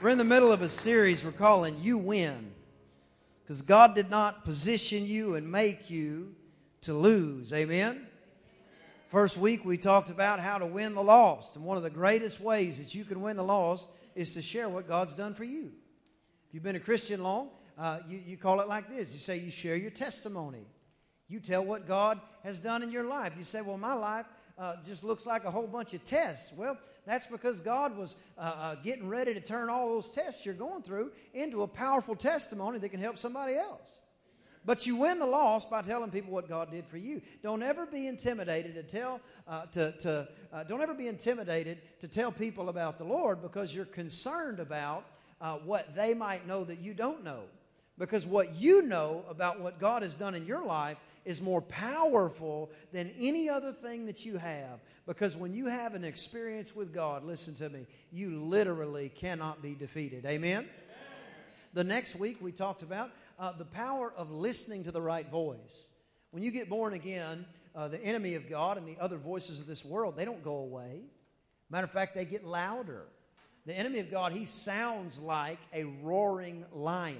[0.00, 2.52] We're in the middle of a series we're calling You Win.
[3.42, 6.36] Because God did not position you and make you
[6.82, 7.52] to lose.
[7.52, 8.06] Amen?
[9.08, 11.56] First week we talked about how to win the lost.
[11.56, 14.68] And one of the greatest ways that you can win the lost is to share
[14.68, 15.72] what God's done for you.
[16.46, 19.38] If you've been a Christian long, uh, you, you call it like this you say
[19.38, 20.64] you share your testimony.
[21.26, 23.32] You tell what God has done in your life.
[23.36, 24.26] You say, Well, my life
[24.58, 26.52] uh, just looks like a whole bunch of tests.
[26.56, 30.54] Well, that's because God was uh, uh, getting ready to turn all those tests you're
[30.54, 34.00] going through into a powerful testimony that can help somebody else.
[34.64, 37.22] But you win the loss by telling people what God did for you.
[37.42, 42.08] Don't ever be intimidated to tell uh, to, to uh, don't ever be intimidated to
[42.08, 45.04] tell people about the Lord because you're concerned about
[45.40, 47.44] uh, what they might know that you don't know.
[47.96, 52.70] Because what you know about what God has done in your life is more powerful
[52.90, 54.80] than any other thing that you have.
[55.06, 59.74] Because when you have an experience with God, listen to me, you literally cannot be
[59.74, 60.24] defeated.
[60.24, 60.60] Amen?
[60.60, 60.70] Amen.
[61.74, 65.92] The next week we talked about uh, the power of listening to the right voice.
[66.30, 67.44] When you get born again,
[67.76, 70.56] uh, the enemy of God and the other voices of this world, they don't go
[70.56, 71.02] away.
[71.68, 73.02] Matter of fact, they get louder.
[73.66, 77.18] The enemy of God, he sounds like a roaring lion.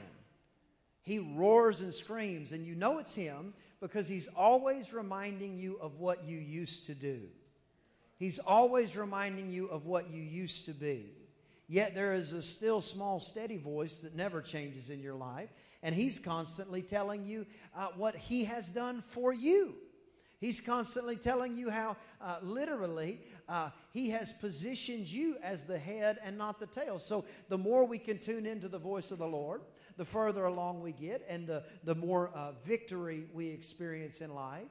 [1.03, 5.99] He roars and screams, and you know it's him because he's always reminding you of
[5.99, 7.21] what you used to do.
[8.19, 11.13] He's always reminding you of what you used to be.
[11.69, 15.51] Yet there is a still small, steady voice that never changes in your life,
[15.83, 19.75] and he's constantly telling you uh, what he has done for you.
[20.41, 26.19] He's constantly telling you how, uh, literally, uh, he has positioned you as the head
[26.25, 26.99] and not the tail.
[26.99, 29.63] So the more we can tune into the voice of the Lord,
[29.99, 34.69] the further along we get and the, the more uh, victory we experience in life.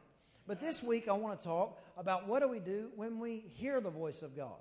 [0.47, 3.81] But this week, I want to talk about what do we do when we hear
[3.81, 4.55] the voice of God?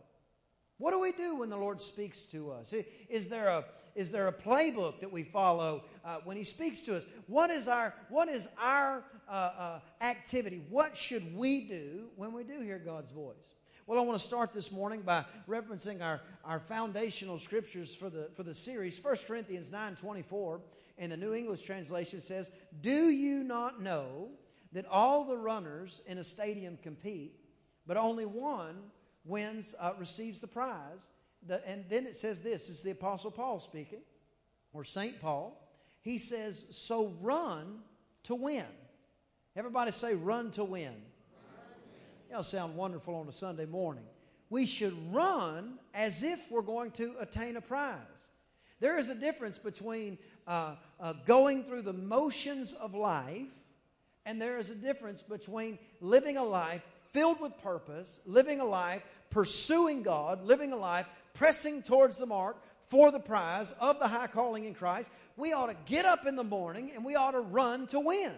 [0.78, 2.74] What do we do when the Lord speaks to us?
[3.08, 6.96] Is there a, is there a playbook that we follow uh, when He speaks to
[6.96, 7.06] us?
[7.28, 10.62] What is our, what is our uh, uh, activity?
[10.68, 13.54] What should we do when we do hear God's voice?
[13.88, 18.28] Well, I want to start this morning by referencing our, our foundational scriptures for the,
[18.34, 18.98] for the series.
[19.00, 20.60] 1 Corinthians 9 24
[20.98, 24.30] in the New English translation says, Do you not know
[24.72, 27.36] that all the runners in a stadium compete,
[27.86, 28.76] but only one
[29.24, 31.12] wins, uh, receives the prize?
[31.46, 34.00] The, and then it says this is the Apostle Paul speaking,
[34.72, 35.20] or St.
[35.20, 35.64] Paul.
[36.00, 37.82] He says, So run
[38.24, 38.66] to win.
[39.54, 40.94] Everybody say, Run to win.
[42.28, 44.04] That'll sound wonderful on a Sunday morning.
[44.50, 48.30] We should run as if we're going to attain a prize.
[48.80, 53.48] There is a difference between uh, uh, going through the motions of life,
[54.24, 59.02] and there is a difference between living a life filled with purpose, living a life
[59.30, 62.56] pursuing God, living a life pressing towards the mark
[62.88, 65.10] for the prize of the high calling in Christ.
[65.36, 68.32] We ought to get up in the morning and we ought to run to win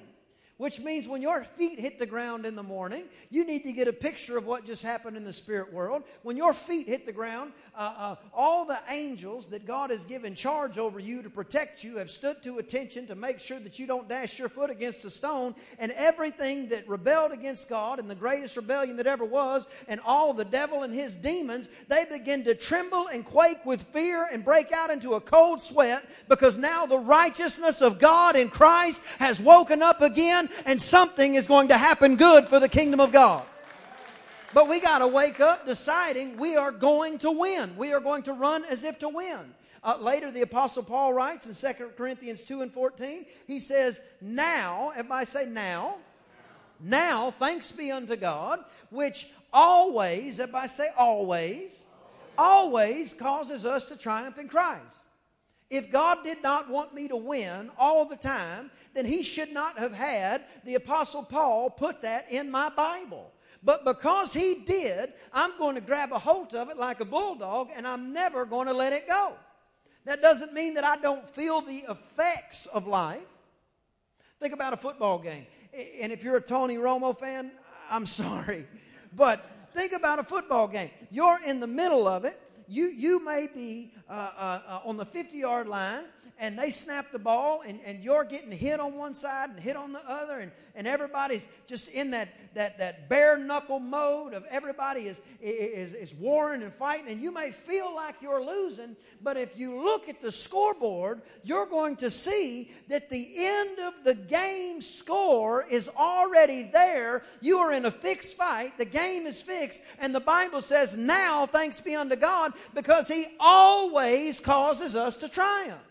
[0.59, 3.89] which means when your feet hit the ground in the morning, you need to get
[3.89, 6.03] a picture of what just happened in the spirit world.
[6.23, 10.35] When your feet hit the ground, uh, uh, all the angels that God has given
[10.35, 13.87] charge over you to protect you have stood to attention to make sure that you
[13.87, 15.55] don't dash your foot against a stone.
[15.79, 20.35] And everything that rebelled against God and the greatest rebellion that ever was, and all
[20.35, 24.73] the devil and his demons, they begin to tremble and quake with fear and break
[24.73, 29.83] out into a cold sweat because now the righteousness of God in Christ has woken
[29.83, 33.45] up again and something is going to happen good for the kingdom of God.
[34.55, 37.77] But we got to wake up deciding we are going to win.
[37.77, 39.55] We are going to run as if to win.
[39.85, 44.91] Uh, later, the Apostle Paul writes in 2 Corinthians 2 and 14, he says, Now,
[44.91, 45.97] everybody say now,
[46.81, 48.61] now, thanks be unto God,
[48.91, 51.85] which always, everybody say always,
[52.37, 55.05] always causes us to triumph in Christ.
[55.71, 59.79] If God did not want me to win all the time, then he should not
[59.79, 63.31] have had the Apostle Paul put that in my Bible.
[63.63, 67.69] But because he did, I'm going to grab a hold of it like a bulldog
[67.77, 69.35] and I'm never going to let it go.
[70.05, 73.23] That doesn't mean that I don't feel the effects of life.
[74.41, 75.47] Think about a football game.
[76.01, 77.53] And if you're a Tony Romo fan,
[77.89, 78.65] I'm sorry.
[79.15, 80.91] But think about a football game.
[81.13, 82.41] You're in the middle of it.
[82.67, 86.03] You, you may be uh, uh, uh on the 50 yard line
[86.39, 89.77] and they snap the ball and, and you're getting hit on one side and hit
[89.77, 94.45] on the other and, and everybody's just in that, that, that bare knuckle mode of
[94.51, 99.37] everybody is, is, is warring and fighting and you may feel like you're losing but
[99.37, 104.15] if you look at the scoreboard you're going to see that the end of the
[104.15, 109.83] game score is already there you are in a fixed fight the game is fixed
[110.01, 115.29] and the bible says now thanks be unto god Because He always causes us to
[115.29, 115.88] triumph.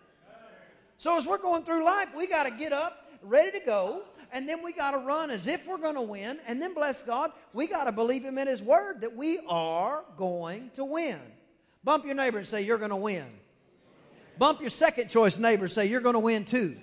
[0.98, 4.02] So as we're going through life, we got to get up, ready to go,
[4.34, 6.40] and then we got to run as if we're going to win.
[6.48, 10.04] And then, bless God, we got to believe Him in His Word that we are
[10.18, 11.20] going to win.
[11.84, 13.26] Bump your neighbor and say, You're going to win.
[14.38, 16.76] Bump your second choice neighbor and say, You're going to win too.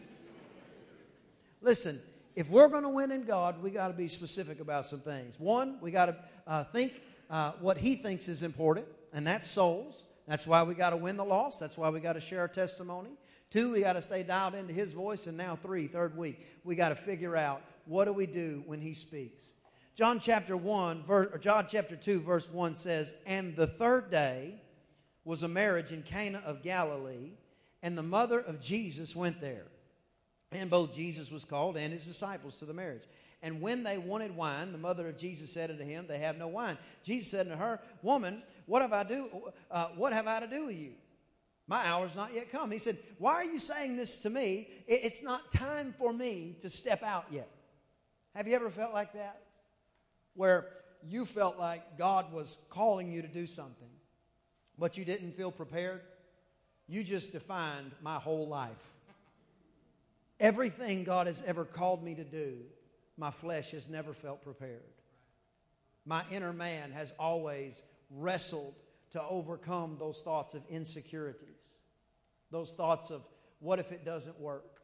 [1.61, 2.01] Listen,
[2.37, 5.39] if we're going to win in God, we got to be specific about some things.
[5.39, 6.17] One, we got to
[6.47, 6.93] uh, think
[7.31, 10.05] uh, what He thinks is important, and that's souls.
[10.29, 11.59] That's why we got to win the loss.
[11.59, 13.11] That's why we got to share our testimony.
[13.55, 15.29] Two, we got to stay dialed into His voice.
[15.29, 18.81] And now, three, third week, we got to figure out what do we do when
[18.81, 19.53] He speaks.
[19.95, 24.61] John chapter 1, verse, or John chapter 2, verse 1 says, And the third day
[25.25, 27.31] was a marriage in Cana of Galilee,
[27.81, 29.67] and the mother of Jesus went there.
[30.51, 33.05] And both Jesus was called and his disciples to the marriage.
[33.41, 36.49] And when they wanted wine, the mother of Jesus said unto him, They have no
[36.49, 36.77] wine.
[37.05, 39.29] Jesus said unto her, Woman, what have I do?
[39.71, 40.95] Uh, what have I to do with you?
[41.67, 42.71] My hour's not yet come.
[42.71, 44.69] He said, Why are you saying this to me?
[44.87, 47.49] It's not time for me to step out yet.
[48.35, 49.41] Have you ever felt like that?
[50.35, 50.67] Where
[51.09, 53.89] you felt like God was calling you to do something,
[54.79, 56.03] but you didn't feel prepared?
[56.87, 58.93] You just defined my whole life.
[60.41, 62.57] Everything God has ever called me to do,
[63.17, 64.83] my flesh has never felt prepared.
[66.05, 67.81] My inner man has always
[68.11, 68.75] wrestled
[69.15, 71.77] to overcome those thoughts of insecurities,
[72.51, 73.23] those thoughts of
[73.61, 74.81] what if it doesn't work,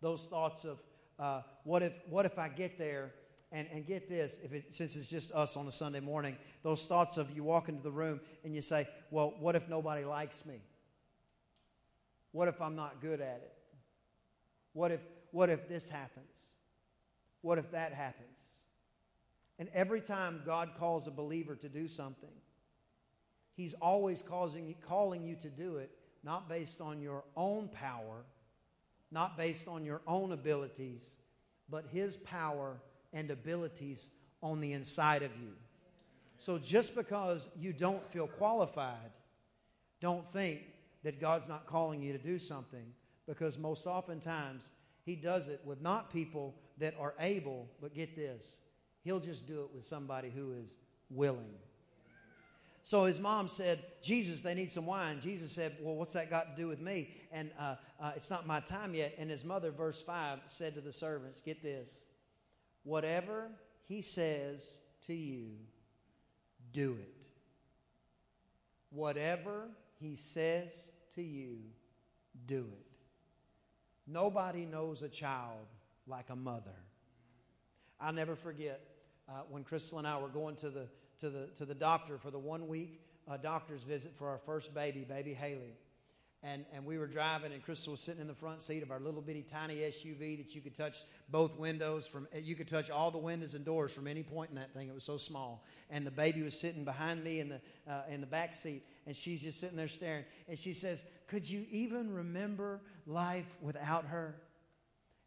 [0.00, 0.82] those thoughts of
[1.18, 3.12] uh, what if what if I get there
[3.52, 6.86] and, and get this if it, since it's just us on a Sunday morning, those
[6.86, 10.46] thoughts of you walk into the room and you say, well, what if nobody likes
[10.46, 10.62] me?
[12.32, 13.52] What if I'm not good at it?
[14.72, 15.00] What if
[15.30, 16.24] what if this happens?
[17.42, 18.30] What if that happens?
[19.58, 22.30] And every time God calls a believer to do something,
[23.56, 25.90] He's always causing, calling you to do it,
[26.22, 28.24] not based on your own power,
[29.10, 31.10] not based on your own abilities,
[31.68, 32.80] but His power
[33.12, 34.10] and abilities
[34.42, 35.52] on the inside of you.
[36.38, 39.12] So just because you don't feel qualified,
[40.00, 40.60] don't think
[41.04, 42.84] that God's not calling you to do something,
[43.26, 44.72] because most oftentimes
[45.04, 48.58] He does it with not people that are able, but get this,
[49.04, 50.76] He'll just do it with somebody who is
[51.08, 51.54] willing.
[52.84, 55.18] So his mom said, Jesus, they need some wine.
[55.18, 57.08] Jesus said, Well, what's that got to do with me?
[57.32, 59.14] And uh, uh, it's not my time yet.
[59.18, 62.04] And his mother, verse 5, said to the servants, Get this,
[62.82, 63.48] whatever
[63.88, 65.52] he says to you,
[66.72, 67.26] do it.
[68.90, 71.60] Whatever he says to you,
[72.46, 72.86] do it.
[74.06, 75.66] Nobody knows a child
[76.06, 76.76] like a mother.
[77.98, 78.82] I'll never forget
[79.26, 80.86] uh, when Crystal and I were going to the
[81.24, 84.74] to the, to the doctor for the one week uh, doctor's visit for our first
[84.74, 85.74] baby, baby Haley.
[86.42, 89.00] And, and we were driving, and Crystal was sitting in the front seat of our
[89.00, 90.98] little bitty tiny SUV that you could touch
[91.30, 92.28] both windows from.
[92.38, 94.88] You could touch all the windows and doors from any point in that thing.
[94.88, 95.64] It was so small.
[95.88, 97.60] And the baby was sitting behind me in the
[97.90, 100.26] uh, in the back seat, and she's just sitting there staring.
[100.46, 104.36] And she says, "Could you even remember life without her?"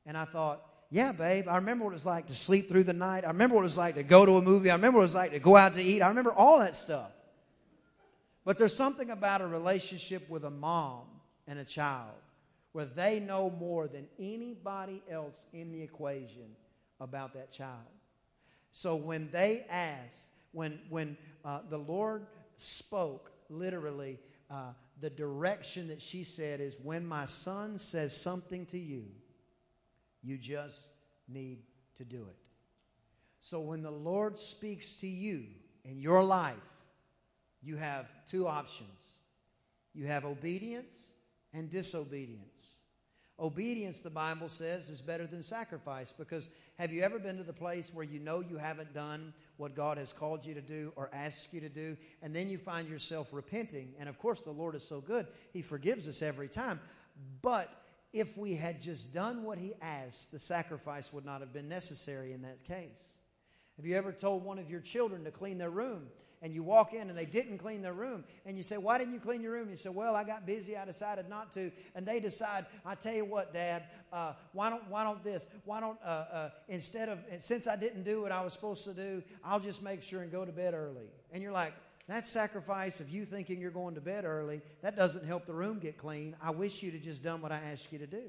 [0.05, 2.93] And I thought, yeah, babe, I remember what it was like to sleep through the
[2.93, 3.25] night.
[3.25, 4.69] I remember what it was like to go to a movie.
[4.69, 6.01] I remember what it was like to go out to eat.
[6.01, 7.11] I remember all that stuff.
[8.45, 11.03] But there's something about a relationship with a mom
[11.47, 12.15] and a child
[12.71, 16.55] where they know more than anybody else in the equation
[17.01, 17.71] about that child.
[18.71, 24.19] So when they ask, when, when uh, the Lord spoke, literally,
[24.49, 24.71] uh,
[25.01, 29.05] the direction that she said is when my son says something to you,
[30.27, 30.89] you just
[31.29, 31.59] need
[31.95, 32.35] to do it.
[33.39, 35.45] So when the Lord speaks to you
[35.85, 36.55] in your life,
[37.61, 39.23] you have two options
[39.93, 41.13] you have obedience
[41.53, 42.75] and disobedience.
[43.39, 47.51] Obedience, the Bible says, is better than sacrifice because have you ever been to the
[47.51, 51.09] place where you know you haven't done what God has called you to do or
[51.13, 53.91] asked you to do, and then you find yourself repenting?
[53.99, 56.79] And of course, the Lord is so good, He forgives us every time.
[57.41, 57.73] But
[58.13, 62.33] if we had just done what he asked, the sacrifice would not have been necessary
[62.33, 63.17] in that case.
[63.77, 66.07] Have you ever told one of your children to clean their room?
[66.41, 68.23] And you walk in and they didn't clean their room.
[68.45, 69.69] And you say, Why didn't you clean your room?
[69.71, 70.77] You say, Well, I got busy.
[70.77, 71.71] I decided not to.
[71.95, 73.83] And they decide, I tell you what, Dad,
[74.13, 75.47] uh, why, don't, why don't this?
[75.65, 78.93] Why don't, uh, uh, instead of, since I didn't do what I was supposed to
[78.93, 81.07] do, I'll just make sure and go to bed early.
[81.31, 81.73] And you're like,
[82.07, 85.79] that sacrifice of you thinking you're going to bed early, that doesn't help the room
[85.79, 86.35] get clean.
[86.41, 88.23] I wish you'd have just done what I asked you to do.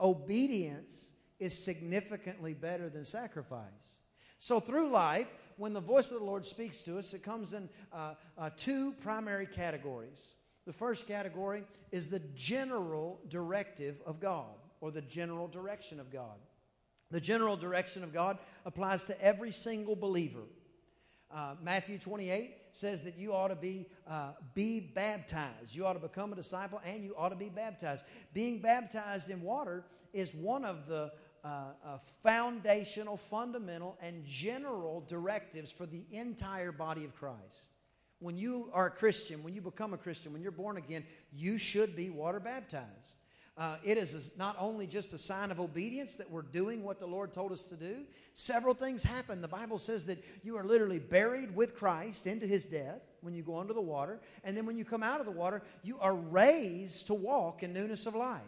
[0.00, 3.98] Obedience is significantly better than sacrifice.
[4.38, 7.68] So through life, when the voice of the Lord speaks to us, it comes in
[7.92, 10.34] uh, uh, two primary categories.
[10.66, 16.36] The first category is the general directive of God, or the general direction of God.
[17.10, 20.42] The general direction of God applies to every single believer.
[21.32, 25.74] Uh, Matthew 28 says that you ought to be uh, be baptized.
[25.74, 28.04] You ought to become a disciple, and you ought to be baptized.
[28.34, 31.12] Being baptized in water is one of the
[31.44, 31.48] uh,
[31.84, 37.70] uh, foundational, fundamental, and general directives for the entire body of Christ.
[38.18, 41.58] When you are a Christian, when you become a Christian, when you're born again, you
[41.58, 43.16] should be water baptized.
[43.58, 47.06] Uh, it is not only just a sign of obedience that we're doing what the
[47.06, 48.02] Lord told us to do,
[48.34, 49.40] several things happen.
[49.40, 53.42] The Bible says that you are literally buried with Christ into his death when you
[53.42, 54.20] go under the water.
[54.44, 57.72] And then when you come out of the water, you are raised to walk in
[57.72, 58.42] newness of life.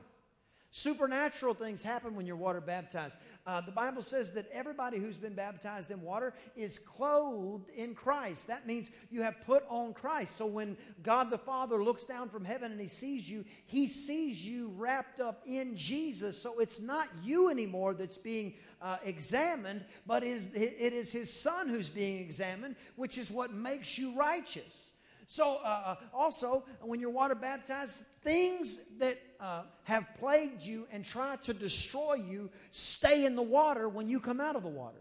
[0.71, 3.19] Supernatural things happen when you're water baptized.
[3.47, 8.49] Uh, the Bible says that everybody who's been baptized in water is clothed in Christ.
[8.49, 10.37] That means you have put on Christ.
[10.37, 14.45] So when God the Father looks down from heaven and he sees you, he sees
[14.45, 16.41] you wrapped up in Jesus.
[16.41, 21.69] So it's not you anymore that's being uh, examined, but is, it is his Son
[21.69, 24.93] who's being examined, which is what makes you righteous.
[25.31, 31.05] So, uh, uh, also, when you're water baptized, things that uh, have plagued you and
[31.05, 34.99] try to destroy you stay in the water when you come out of the water.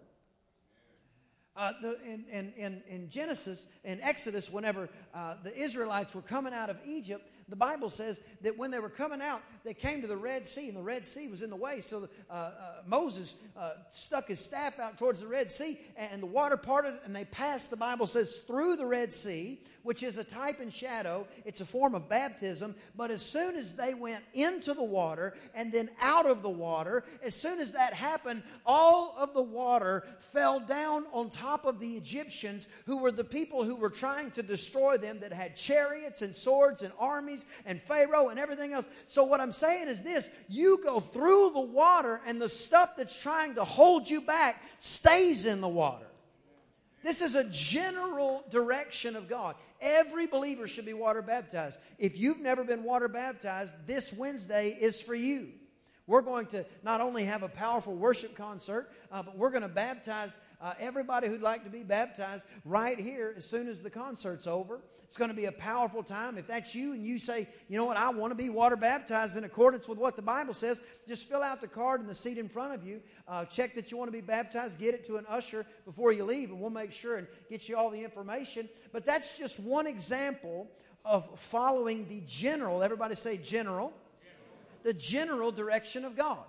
[1.56, 6.70] Uh, the, in, in, in, Genesis, in Exodus, whenever uh, the Israelites were coming out
[6.70, 10.18] of Egypt, the Bible says that when they were coming out, they came to the
[10.18, 11.82] Red Sea, and the Red Sea was in the way.
[11.82, 12.52] So uh, uh,
[12.86, 17.16] Moses uh, stuck his staff out towards the Red Sea, and the water parted, and
[17.16, 21.26] they passed, the Bible says, through the Red Sea, which is a type and shadow.
[21.46, 22.76] It's a form of baptism.
[22.98, 27.06] But as soon as they went into the water and then out of the water,
[27.24, 31.94] as soon as that happened, all of the water fell down on top of the
[31.94, 36.36] Egyptians, who were the people who were trying to destroy them, that had chariots and
[36.36, 38.90] swords and armies and Pharaoh and everything else.
[39.08, 43.18] So, what I'm saying is this you go through the water, and the stuff that's
[43.22, 46.08] trying to hold you back stays in the water.
[47.08, 49.56] This is a general direction of God.
[49.80, 51.80] Every believer should be water baptized.
[51.98, 55.48] If you've never been water baptized, this Wednesday is for you.
[56.06, 59.70] We're going to not only have a powerful worship concert, uh, but we're going to
[59.70, 64.48] baptize uh, everybody who'd like to be baptized right here as soon as the concert's
[64.48, 64.82] over.
[65.04, 66.38] It's going to be a powerful time.
[66.38, 69.38] If that's you and you say, you know what, I want to be water baptized
[69.38, 72.38] in accordance with what the Bible says, just fill out the card in the seat
[72.38, 73.00] in front of you.
[73.26, 76.26] Uh, check that you want to be baptized, get it to an usher before you
[76.26, 78.68] leave, and we'll make sure and get you all the information.
[78.92, 80.70] But that's just one example
[81.06, 84.84] of following the general, everybody say general, general.
[84.84, 86.44] the general direction of God.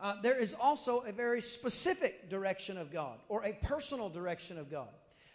[0.00, 4.70] Uh, there is also a very specific direction of God or a personal direction of
[4.70, 4.88] God.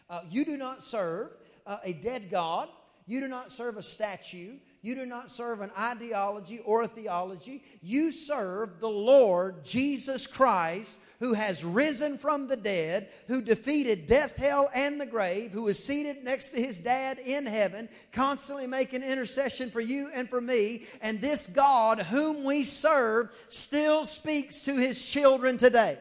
[0.10, 1.32] Uh, you do not serve
[1.66, 2.70] uh, a dead God,
[3.06, 7.64] you do not serve a statue, you do not serve an ideology or a theology.
[7.82, 14.36] You serve the Lord Jesus Christ who has risen from the dead, who defeated death,
[14.36, 19.02] hell, and the grave, who is seated next to his dad in heaven, constantly making
[19.02, 20.84] intercession for you and for me.
[21.02, 25.98] And this God, whom we serve, still speaks to his children today.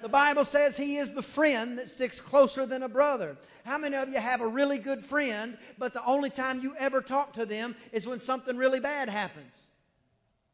[0.00, 3.36] The Bible says he is the friend that sticks closer than a brother.
[3.66, 7.02] How many of you have a really good friend, but the only time you ever
[7.02, 9.66] talk to them is when something really bad happens?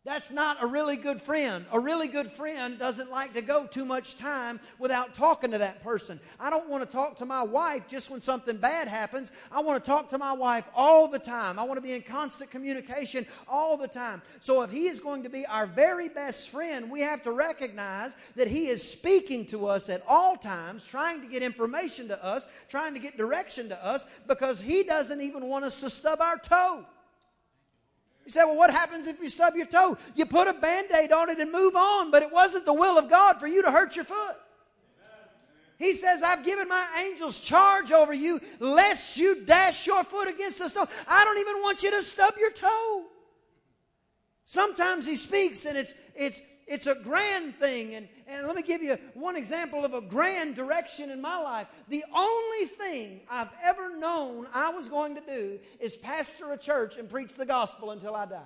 [0.05, 1.67] That's not a really good friend.
[1.71, 5.83] A really good friend doesn't like to go too much time without talking to that
[5.83, 6.19] person.
[6.41, 9.31] I don't want to talk to my wife just when something bad happens.
[9.53, 11.59] I want to talk to my wife all the time.
[11.59, 14.23] I want to be in constant communication all the time.
[14.41, 18.17] So if he is going to be our very best friend, we have to recognize
[18.37, 22.47] that he is speaking to us at all times, trying to get information to us,
[22.71, 26.39] trying to get direction to us, because he doesn't even want us to stub our
[26.39, 26.87] toe.
[28.29, 29.97] You say, well, what happens if you stub your toe?
[30.15, 32.99] You put a band aid on it and move on, but it wasn't the will
[32.99, 34.37] of God for you to hurt your foot.
[35.79, 40.59] He says, I've given my angels charge over you lest you dash your foot against
[40.59, 40.89] the stone.
[41.09, 43.05] I don't even want you to stub your toe.
[44.45, 47.95] Sometimes he speaks and it's, it's, it's a grand thing.
[47.95, 51.67] And, and let me give you one example of a grand direction in my life.
[51.89, 56.97] The only thing I've ever known I was going to do is pastor a church
[56.97, 58.43] and preach the gospel until I die.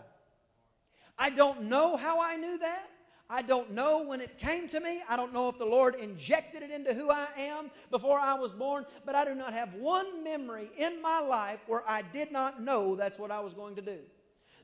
[1.18, 2.88] I don't know how I knew that.
[3.28, 5.00] I don't know when it came to me.
[5.08, 8.52] I don't know if the Lord injected it into who I am before I was
[8.52, 12.60] born, but I do not have one memory in my life where I did not
[12.60, 13.98] know that's what I was going to do.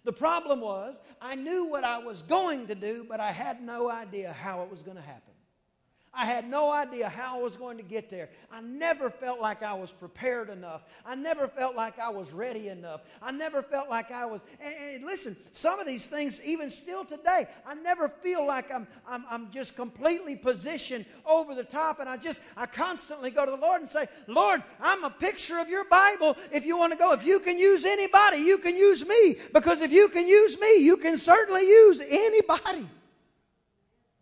[0.09, 3.91] The problem was, I knew what I was going to do, but I had no
[3.91, 5.28] idea how it was going to happen.
[6.15, 8.29] I had no idea how I was going to get there.
[8.51, 10.83] I never felt like I was prepared enough.
[11.05, 13.03] I never felt like I was ready enough.
[13.23, 14.43] I never felt like I was.
[14.61, 18.87] And, and listen, some of these things, even still today, I never feel like I'm,
[19.07, 22.01] I'm, I'm just completely positioned over the top.
[22.01, 25.59] And I just, I constantly go to the Lord and say, Lord, I'm a picture
[25.59, 27.13] of your Bible if you want to go.
[27.13, 29.37] If you can use anybody, you can use me.
[29.53, 32.89] Because if you can use me, you can certainly use anybody.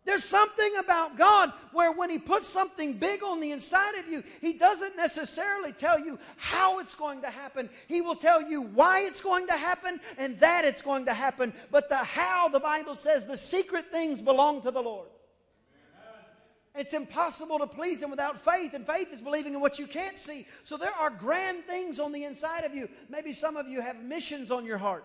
[0.07, 4.23] There's something about God where when He puts something big on the inside of you,
[4.39, 7.69] He doesn't necessarily tell you how it's going to happen.
[7.89, 11.51] He will tell you why it's going to happen and that it's going to happen.
[11.71, 15.09] But the how, the Bible says, the secret things belong to the Lord.
[16.73, 20.17] It's impossible to please Him without faith, and faith is believing in what you can't
[20.17, 20.47] see.
[20.63, 22.87] So there are grand things on the inside of you.
[23.09, 25.03] Maybe some of you have missions on your heart.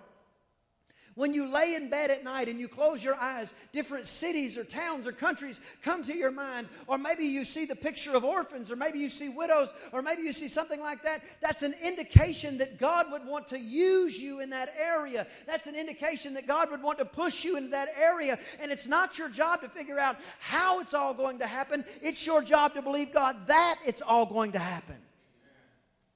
[1.15, 4.65] When you lay in bed at night and you close your eyes, different cities or
[4.65, 6.69] towns or countries come to your mind.
[6.87, 10.23] Or maybe you see the picture of orphans, or maybe you see widows, or maybe
[10.23, 11.23] you see something like that.
[11.41, 15.27] That's an indication that God would want to use you in that area.
[15.47, 18.39] That's an indication that God would want to push you into that area.
[18.61, 22.25] And it's not your job to figure out how it's all going to happen, it's
[22.27, 24.97] your job to believe God that it's all going to happen.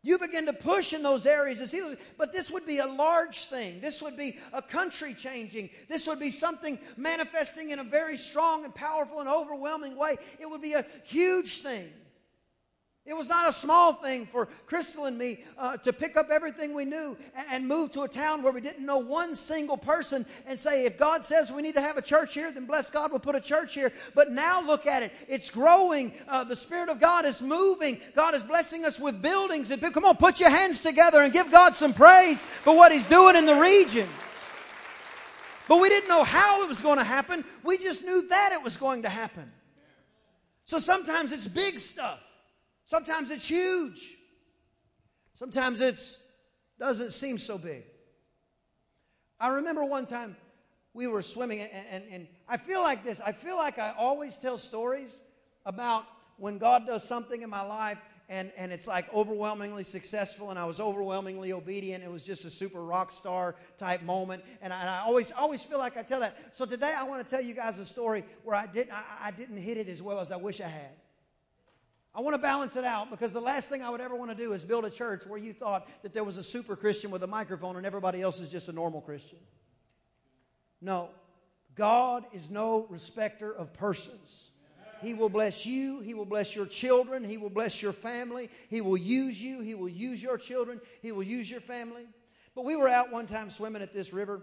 [0.07, 1.75] You begin to push in those areas
[2.17, 3.81] but this would be a large thing.
[3.81, 5.69] This would be a country changing.
[5.89, 10.15] This would be something manifesting in a very strong and powerful and overwhelming way.
[10.39, 11.89] It would be a huge thing.
[13.07, 16.75] It was not a small thing for Crystal and me uh, to pick up everything
[16.75, 17.17] we knew
[17.53, 20.99] and, move to a town where we didn't know one single person and say, if
[20.99, 23.41] God says we need to have a church here, then bless God, we'll put a
[23.41, 23.93] church here.
[24.15, 25.13] But now look at it.
[25.29, 26.13] It's growing.
[26.29, 27.99] Uh, the Spirit of God is moving.
[28.15, 29.71] God is blessing us with buildings.
[29.71, 33.07] And come on, put your hands together and give God some praise for what He's
[33.07, 34.09] doing in the region.
[35.69, 37.45] But we didn't know how it was going to happen.
[37.65, 39.51] We just knew that it was going to happen.
[40.65, 42.26] So sometimes it's big stuff.
[42.87, 44.17] Sometimes it's huge.
[45.35, 46.01] Sometimes it
[46.79, 47.83] doesn't seem so big.
[49.39, 50.37] I remember one time
[50.95, 53.21] we were swimming, and, and, and, I feel like this.
[53.21, 55.21] I feel like I always tell stories
[55.67, 56.07] about
[56.39, 60.65] when God does something in my life, and, and it's like overwhelmingly successful, and I
[60.65, 62.03] was overwhelmingly obedient.
[62.03, 65.63] It was just a super rock star type moment, and I, and I always always
[65.63, 66.35] feel like I tell that.
[66.57, 69.31] So today I want to tell you guys a story where I didn't I, I
[69.33, 70.93] didn't hit it as well as I wish I had.
[72.17, 74.37] I want to balance it out because the last thing I would ever want to
[74.37, 77.23] do is build a church where you thought that there was a super Christian with
[77.23, 79.39] a microphone and everybody else is just a normal Christian.
[80.81, 81.11] No,
[81.75, 84.51] God is no respecter of persons.
[85.03, 86.01] He will bless you.
[86.01, 87.23] He will bless your children.
[87.23, 88.49] He will bless your family.
[88.71, 89.61] He will use you.
[89.61, 90.81] He will use your children.
[91.03, 92.07] He will use your family.
[92.55, 94.41] But we were out one time swimming at this river,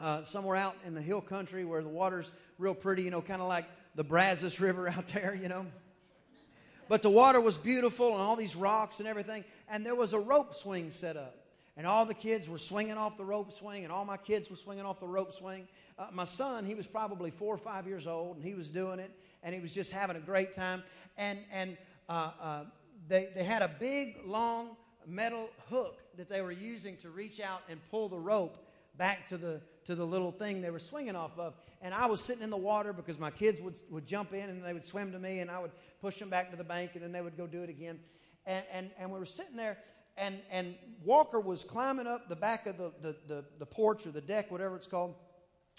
[0.00, 3.42] uh, somewhere out in the hill country where the water's real pretty, you know, kind
[3.42, 5.66] of like the Brazos River out there, you know.
[6.88, 9.44] But the water was beautiful and all these rocks and everything.
[9.68, 11.34] And there was a rope swing set up.
[11.76, 14.56] And all the kids were swinging off the rope swing, and all my kids were
[14.56, 15.66] swinging off the rope swing.
[15.98, 19.00] Uh, my son, he was probably four or five years old, and he was doing
[19.00, 19.10] it,
[19.42, 20.84] and he was just having a great time.
[21.18, 21.76] And, and
[22.08, 22.64] uh, uh,
[23.08, 27.62] they, they had a big, long metal hook that they were using to reach out
[27.68, 28.56] and pull the rope
[28.96, 31.54] back to the, to the little thing they were swinging off of.
[31.82, 34.64] And I was sitting in the water because my kids would, would jump in and
[34.64, 37.02] they would swim to me, and I would push them back to the bank, and
[37.02, 38.00] then they would go do it again.
[38.46, 39.78] And, and, and we were sitting there,
[40.16, 44.10] and, and Walker was climbing up the back of the, the, the, the porch or
[44.10, 45.14] the deck, whatever it's called,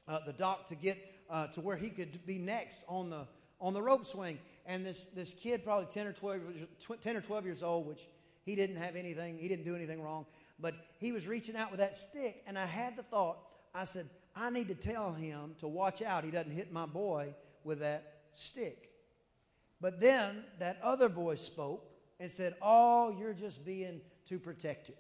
[0.08, 0.98] uh, the dock to get
[1.30, 3.28] uh, to where he could be next on the,
[3.60, 4.38] on the rope swing.
[4.66, 6.42] And this, this kid, probably 10 or, 12,
[7.02, 8.08] 10 or 12 years old, which
[8.44, 10.26] he didn't have anything, he didn't do anything wrong,
[10.60, 12.44] but he was reaching out with that stick.
[12.48, 13.38] And I had the thought,
[13.76, 17.36] I said, I need to tell him to watch out he doesn't hit my boy
[17.64, 18.90] with that stick.
[19.82, 21.86] But then that other voice spoke
[22.20, 24.96] and said, Oh, you're just being too protective.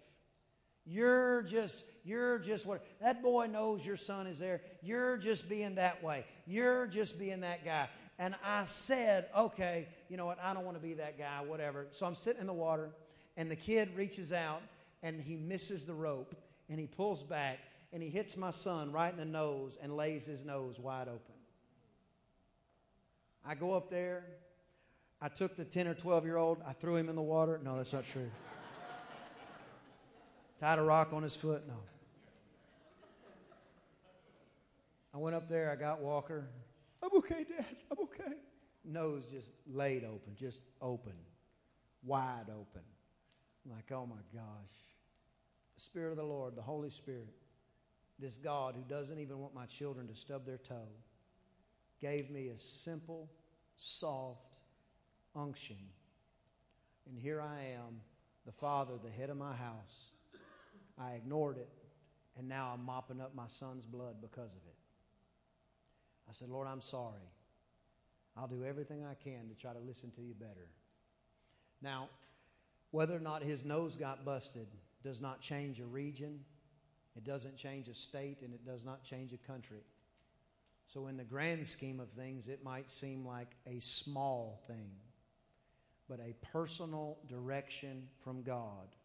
[0.85, 4.61] You're just, you're just what that boy knows your son is there.
[4.83, 6.25] You're just being that way.
[6.45, 7.89] You're just being that guy.
[8.19, 10.37] And I said, okay, you know what?
[10.41, 11.87] I don't want to be that guy, whatever.
[11.91, 12.91] So I'm sitting in the water,
[13.35, 14.61] and the kid reaches out
[15.03, 16.35] and he misses the rope
[16.69, 17.59] and he pulls back
[17.93, 21.35] and he hits my son right in the nose and lays his nose wide open.
[23.47, 24.25] I go up there,
[25.21, 27.59] I took the 10 or 12 year old, I threw him in the water.
[27.63, 28.29] No, that's not true.
[30.59, 31.67] Tied a rock on his foot.
[31.67, 31.75] No.
[35.13, 36.49] I went up there, I got Walker.
[37.01, 37.65] I'm okay, Dad.
[37.91, 38.33] I'm okay.
[38.83, 41.13] Nose just laid open, just open,
[42.03, 42.81] wide open.
[43.65, 44.75] I'm like, oh my gosh.
[45.75, 47.33] The Spirit of the Lord, the Holy Spirit,
[48.19, 50.87] this God who doesn't even want my children to stub their toe,
[52.01, 53.29] gave me a simple,
[53.75, 54.57] soft,
[55.35, 55.77] unction.
[57.07, 58.01] And here I am,
[58.45, 60.11] the father, the head of my house.
[60.97, 61.69] I ignored it,
[62.37, 64.75] and now I'm mopping up my son's blood because of it.
[66.27, 67.29] I said, Lord, I'm sorry.
[68.37, 70.69] I'll do everything I can to try to listen to you better.
[71.81, 72.09] Now,
[72.91, 74.67] whether or not his nose got busted
[75.03, 76.39] does not change a region,
[77.15, 79.83] it doesn't change a state, and it does not change a country.
[80.87, 84.91] So, in the grand scheme of things, it might seem like a small thing,
[86.07, 88.95] but a personal direction from God,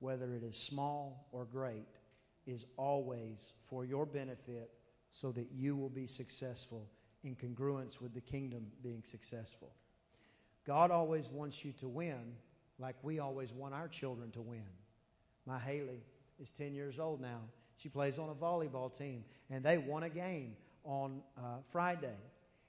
[0.00, 1.86] whether it is small or great,
[2.46, 4.70] is always for your benefit
[5.10, 6.88] so that you will be successful
[7.22, 9.72] in congruence with the kingdom being successful.
[10.66, 12.34] God always wants you to win
[12.78, 14.68] like we always want our children to win.
[15.46, 16.02] My Haley
[16.38, 17.40] is 10 years old now.
[17.80, 22.16] She plays on a volleyball team, and they won a game on uh, Friday.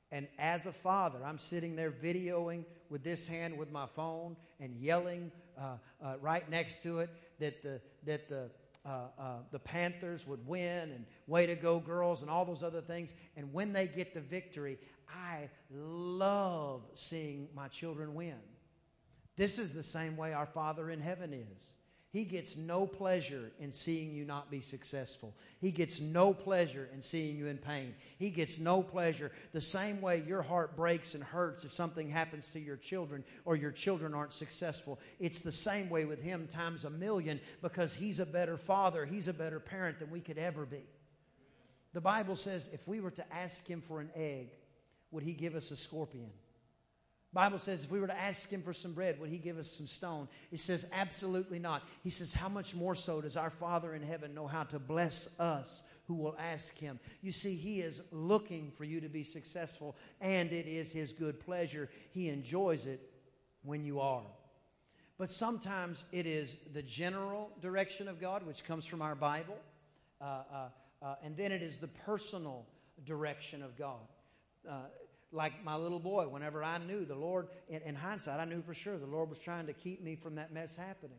[0.09, 4.73] And as a father, I'm sitting there videoing with this hand with my phone and
[4.77, 8.49] yelling uh, uh, right next to it that the, that the,
[8.85, 12.81] uh, uh, the Panthers would win and way to go, girls, and all those other
[12.81, 13.13] things.
[13.35, 14.77] And when they get the victory,
[15.13, 18.39] I love seeing my children win.
[19.35, 21.73] This is the same way our Father in heaven is.
[22.11, 25.33] He gets no pleasure in seeing you not be successful.
[25.61, 27.95] He gets no pleasure in seeing you in pain.
[28.19, 32.49] He gets no pleasure the same way your heart breaks and hurts if something happens
[32.49, 34.99] to your children or your children aren't successful.
[35.21, 39.29] It's the same way with him times a million because he's a better father, he's
[39.29, 40.83] a better parent than we could ever be.
[41.93, 44.49] The Bible says if we were to ask him for an egg,
[45.11, 46.31] would he give us a scorpion?
[47.33, 49.71] Bible says if we were to ask him for some bread, would he give us
[49.71, 50.27] some stone?
[50.49, 51.81] He says, absolutely not.
[52.03, 55.39] He says, how much more so does our Father in heaven know how to bless
[55.39, 56.99] us who will ask him?
[57.21, 61.39] You see, he is looking for you to be successful, and it is his good
[61.39, 61.89] pleasure.
[62.11, 62.99] He enjoys it
[63.63, 64.25] when you are.
[65.17, 69.57] But sometimes it is the general direction of God, which comes from our Bible,
[70.19, 70.69] uh, uh,
[71.01, 72.65] uh, and then it is the personal
[73.05, 73.99] direction of God.
[75.31, 78.73] Like my little boy, whenever I knew the Lord, in, in, hindsight, I knew for
[78.73, 81.17] sure the Lord was trying to keep me from that mess happening.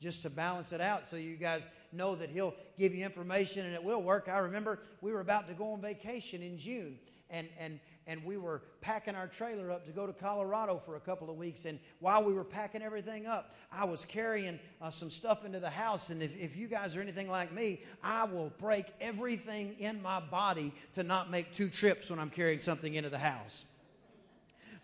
[0.00, 3.74] Just to balance it out so you guys know that He'll give you information and
[3.74, 4.28] it will work.
[4.28, 6.98] I remember we were about to go on vacation in June,
[7.30, 11.00] and, and, and we were packing our trailer up to go to Colorado for a
[11.00, 11.64] couple of weeks.
[11.64, 15.70] And while we were packing everything up, I was carrying uh, some stuff into the
[15.70, 16.10] house.
[16.10, 20.20] And if, if you guys are anything like me, I will break everything in my
[20.20, 23.66] body to not make two trips when I'm carrying something into the house.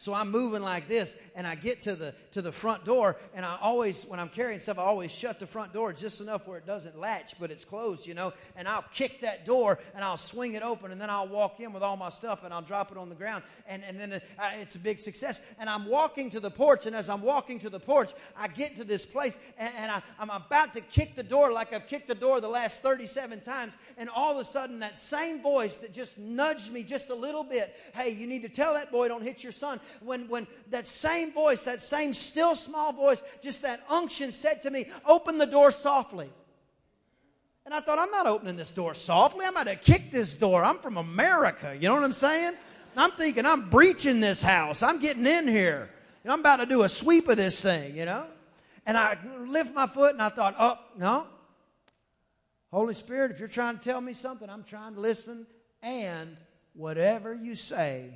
[0.03, 3.47] So I'm moving like this, and I get to the to the front door, and
[3.47, 6.59] I always, when I'm carrying stuff, I always shut the front door just enough where
[6.59, 8.33] it doesn't latch, but it's closed, you know.
[8.57, 11.73] And I'll kick that door, and I'll swing it open, and then I'll walk in
[11.73, 14.51] with all my stuff, and I'll drop it on the ground, and and then uh,
[14.61, 15.47] it's a big success.
[15.61, 18.75] And I'm walking to the porch, and as I'm walking to the porch, I get
[18.79, 22.09] to this place, and, and I, I'm about to kick the door like I've kicked
[22.09, 25.95] the door the last 37 times, and all of a sudden, that same voice that
[25.95, 29.23] just nudged me just a little bit, hey, you need to tell that boy, don't
[29.23, 33.81] hit your son when, when that same voice, that same still small voice, just that
[33.91, 36.31] unction said to me, Open the door softly.
[37.65, 39.47] And I thought, I'm not opening this door softly.
[39.47, 40.65] I'm going to kick this door.
[40.65, 41.77] I'm from America.
[41.79, 42.55] You know what I'm saying?
[42.97, 44.83] I'm thinking, I'm breaching this house.
[44.83, 45.89] I'm getting in here.
[46.25, 48.27] You know, I'm about to do a sweep of this thing, you know?
[48.85, 51.27] And I lift my foot and I thought, oh, no.
[52.71, 55.47] Holy Spirit, if you're trying to tell me something, I'm trying to listen.
[55.83, 56.37] And
[56.75, 58.11] whatever you say,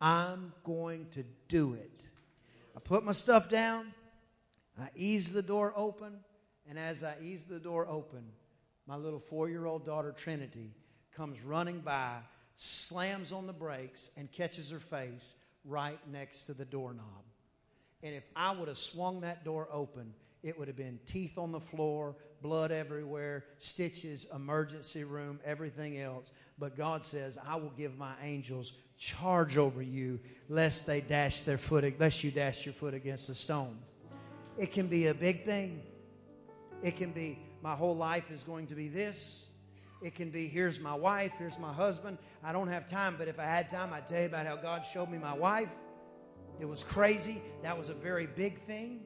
[0.00, 2.04] I'm going to do it.
[2.76, 3.86] I put my stuff down.
[4.80, 6.20] I ease the door open.
[6.68, 8.24] And as I ease the door open,
[8.86, 10.72] my little four year old daughter, Trinity,
[11.14, 12.18] comes running by,
[12.54, 17.24] slams on the brakes, and catches her face right next to the doorknob.
[18.02, 21.52] And if I would have swung that door open, it would have been teeth on
[21.52, 26.32] the floor, blood everywhere, stitches, emergency room, everything else.
[26.58, 31.58] But God says, I will give my angels charge over you lest they dash their
[31.58, 33.78] foot, lest you dash your foot against a stone.
[34.56, 35.82] It can be a big thing.
[36.82, 39.50] It can be, my whole life is going to be this.
[40.02, 42.18] It can be, here's my wife, here's my husband.
[42.42, 44.84] I don't have time, but if I had time, I'd tell you about how God
[44.86, 45.70] showed me my wife.
[46.60, 47.40] It was crazy.
[47.62, 49.02] That was a very big thing,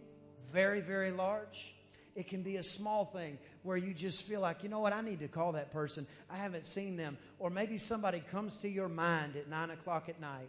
[0.53, 1.75] very, very large.
[2.14, 5.01] It can be a small thing where you just feel like, you know what, I
[5.01, 6.07] need to call that person.
[6.31, 7.16] I haven't seen them.
[7.38, 10.48] Or maybe somebody comes to your mind at 9 o'clock at night.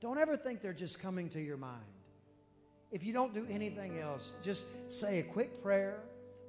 [0.00, 1.82] Don't ever think they're just coming to your mind.
[2.92, 5.98] If you don't do anything else, just say a quick prayer,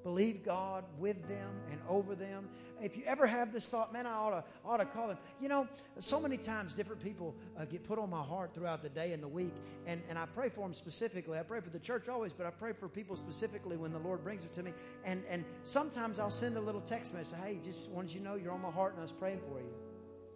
[0.04, 2.50] believe God with them and over them.
[2.82, 5.18] If you ever have this thought, man, I ought to, ought to call them.
[5.40, 5.68] You know,
[6.00, 9.24] so many times different people uh, get put on my heart throughout the day and
[9.24, 9.54] the week,
[9.88, 11.40] and, and I pray for them specifically.
[11.40, 14.24] I pray for the church always, but I pray for people specifically when the Lord
[14.24, 14.74] brings it to me.
[15.06, 18.36] And, and sometimes I'll send a little text message, hey, just wanted you to know
[18.36, 19.74] you're on my heart and I was praying for you.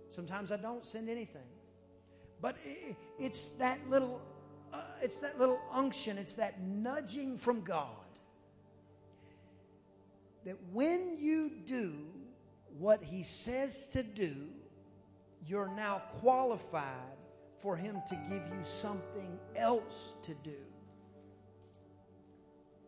[0.10, 1.42] Sometimes I don't send anything.
[2.40, 4.22] But it, it's that little,
[4.72, 8.07] uh, it's that little unction, it's that nudging from God
[10.48, 11.92] that when you do
[12.80, 14.34] what He says to do,
[15.46, 17.18] you're now qualified
[17.60, 20.56] for Him to give you something else to do.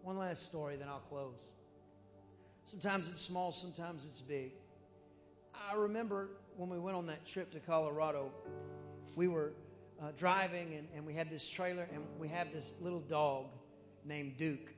[0.03, 1.51] One last story, then I'll close.
[2.63, 4.53] Sometimes it's small, sometimes it's big.
[5.53, 8.31] I remember when we went on that trip to Colorado,
[9.17, 9.51] we were
[10.01, 13.47] uh, driving and, and we had this trailer and we had this little dog
[14.05, 14.73] named Duke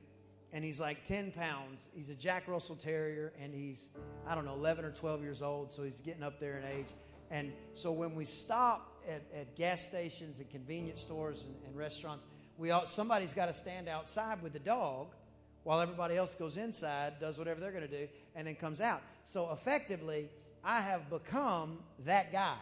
[0.52, 1.88] and he's like 10 pounds.
[1.94, 3.90] He's a Jack Russell Terrier, and he's,
[4.26, 6.88] I don't know, 11 or 12 years old, so he's getting up there in age.
[7.30, 12.26] And so when we stop at, at gas stations and convenience stores and, and restaurants,
[12.58, 15.08] we all, somebody's got to stand outside with the dog
[15.64, 19.00] while everybody else goes inside, does whatever they're going to do, and then comes out.
[19.24, 20.28] So effectively,
[20.64, 22.56] I have become that guy.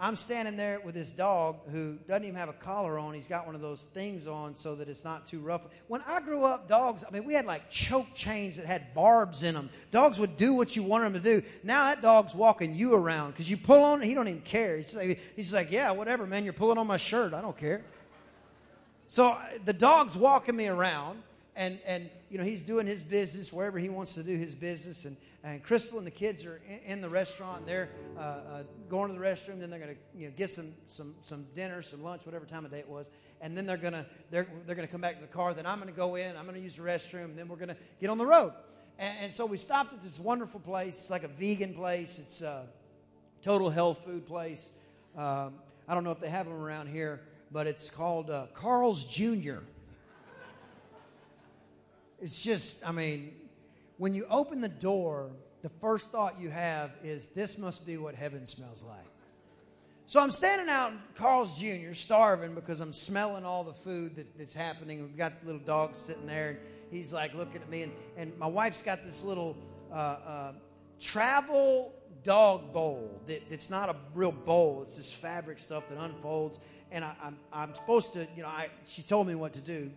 [0.00, 3.14] I'm standing there with this dog who doesn't even have a collar on.
[3.14, 5.62] He's got one of those things on so that it's not too rough.
[5.86, 9.44] When I grew up, dogs, I mean, we had like choke chains that had barbs
[9.44, 9.70] in them.
[9.92, 11.42] Dogs would do what you wanted them to do.
[11.62, 14.76] Now that dog's walking you around because you pull on it, he don't even care.
[14.78, 16.42] He's like, he's like, yeah, whatever, man.
[16.42, 17.32] You're pulling on my shirt.
[17.32, 17.82] I don't care.
[19.06, 21.22] So uh, the dog's walking me around,
[21.54, 25.04] and, and you know, he's doing his business wherever he wants to do his business.
[25.04, 27.66] And, and Crystal and the kids are in, the restaurant.
[27.66, 29.60] They're uh, uh, going to the restroom.
[29.60, 32.64] Then they're going to you know, get some, some, some dinner, some lunch, whatever time
[32.64, 33.10] of day it was.
[33.42, 35.52] And then they're going to they're, they're going to come back to the car.
[35.52, 36.34] Then I'm going to go in.
[36.34, 37.26] I'm going to use the restroom.
[37.26, 38.54] And then we're going to get on the road.
[38.98, 40.94] And, and, so we stopped at this wonderful place.
[40.94, 42.18] It's like a vegan place.
[42.18, 42.66] It's a
[43.42, 44.70] total health food place.
[45.14, 47.20] Um, I don't know if they have them around here,
[47.52, 49.58] but it's called uh, Carl's Jr.
[52.18, 53.34] It's just, I mean,
[53.96, 55.30] when you open the door,
[55.62, 58.98] the first thought you have is, this must be what heaven smells like.
[60.06, 64.36] So I'm standing out in Carl's Jr., starving because I'm smelling all the food that,
[64.36, 65.00] that's happening.
[65.00, 66.58] We've got the little dog sitting there, and
[66.90, 67.84] he's like looking at me.
[67.84, 69.56] And, and my wife's got this little
[69.90, 70.52] uh, uh,
[71.00, 76.58] travel dog bowl that, that's not a real bowl, it's this fabric stuff that unfolds
[76.94, 77.16] and I, am
[77.52, 79.90] I'm, I'm supposed to, you know, I, she told me what to do,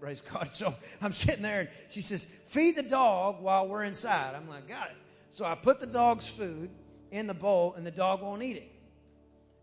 [0.00, 0.48] praise God.
[0.54, 4.34] So I'm sitting there and she says, feed the dog while we're inside.
[4.34, 4.96] I'm like, got it.
[5.28, 6.70] So I put the dog's food
[7.10, 8.72] in the bowl and the dog won't eat it.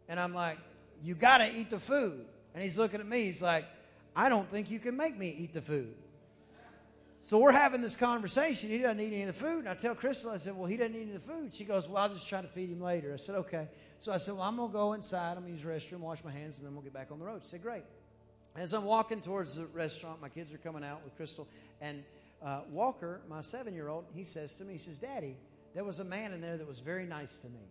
[0.08, 0.60] And I'm like,
[1.02, 2.24] you got to eat the food.
[2.54, 3.66] And he's looking at me, he's like,
[4.16, 5.94] I don't think you can make me eat the food.
[7.24, 8.70] So we're having this conversation.
[8.70, 9.62] He doesn't eat any of the food.
[9.62, 11.56] And I tell Crystal, I said, Well, he doesn't eat any of the food.
[11.56, 13.12] She goes, Well, I'll just try to feed him later.
[13.12, 13.68] I said, Okay.
[14.06, 15.32] So I said, Well, I'm going to go inside.
[15.32, 17.18] I'm going to use the restroom, wash my hands, and then we'll get back on
[17.18, 17.42] the road.
[17.42, 17.82] She said, Great.
[18.56, 21.48] As I'm walking towards the restaurant, my kids are coming out with Crystal.
[21.82, 22.04] And
[22.40, 25.36] uh, Walker, my seven year old, he says to me, He says, Daddy,
[25.74, 27.68] there was a man in there that was very nice to me.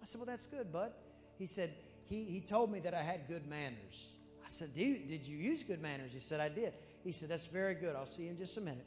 [0.00, 0.92] I said, Well, that's good, bud.
[1.36, 1.74] He said,
[2.08, 4.06] He, he told me that I had good manners.
[4.44, 6.12] I said, Did, did you use good manners?
[6.12, 6.74] He said, I did.
[7.02, 7.96] He said, That's very good.
[7.96, 8.86] I'll see you in just a minute.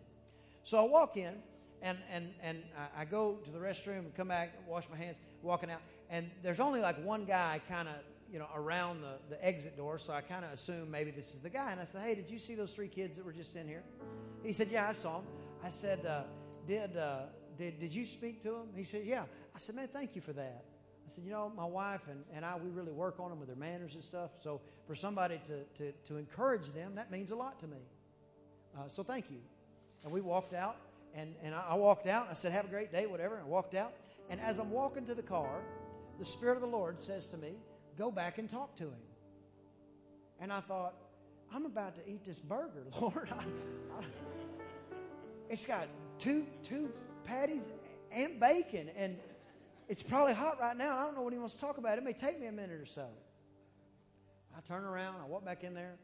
[0.64, 1.34] So I walk in
[1.82, 2.64] and, and, and
[2.98, 6.60] I go to the restroom and come back, wash my hands, walking out and there's
[6.60, 7.96] only like one guy kind of
[8.32, 11.40] you know around the, the exit door so i kind of assumed maybe this is
[11.40, 11.72] the guy.
[11.72, 13.84] And i said hey did you see those three kids that were just in here?
[14.44, 15.28] He said yeah i saw them
[15.64, 16.24] i said uh,
[16.68, 17.22] did, uh,
[17.58, 19.24] did, did you speak to them he said yeah.
[19.56, 20.66] I said man thank you for that.
[21.06, 23.48] I said you know my wife and, and i we really work on them with
[23.48, 27.36] their manners and stuff so for somebody to, to, to encourage them that means a
[27.36, 27.78] lot to me.
[28.78, 29.38] Uh, so thank you.
[30.04, 30.78] And we walked out
[31.16, 33.48] and, and I, I walked out i said have a great day whatever and i
[33.48, 33.94] walked out.
[34.30, 35.62] And as i'm walking to the car
[36.20, 37.54] the Spirit of the Lord says to me,
[37.98, 39.02] Go back and talk to him.
[40.42, 40.96] And I thought,
[41.54, 43.30] I'm about to eat this burger, Lord.
[43.32, 44.04] I, I,
[45.50, 45.88] it's got
[46.20, 46.90] two, two
[47.24, 47.70] patties
[48.12, 49.18] and bacon, and
[49.88, 50.98] it's probably hot right now.
[50.98, 51.98] I don't know what he wants to talk about.
[51.98, 53.08] It may take me a minute or so.
[54.58, 55.96] I turn around, I walk back in there,